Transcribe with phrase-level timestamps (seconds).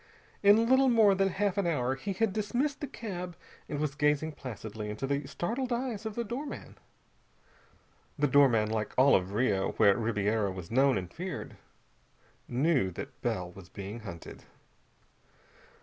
[0.41, 3.35] In little more than half an hour he had dismissed the cab
[3.69, 6.79] and was gazing placidly into the startled eyes of the doorman.
[8.17, 11.55] The doorman, like all of Rio where Ribiera was known and feared,
[12.47, 14.45] knew that Bell was being hunted.